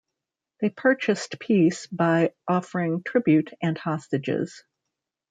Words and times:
They 0.61 0.71
purchased 0.71 1.37
peace 1.39 1.85
by 1.85 2.33
offering 2.47 3.03
tribute 3.03 3.53
and 3.61 3.77
hostages. 3.77 4.63